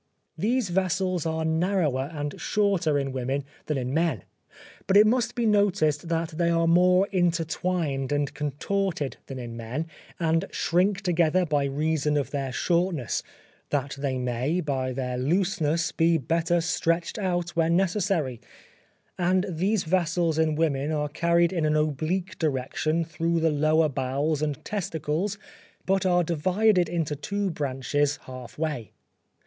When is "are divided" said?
26.07-26.89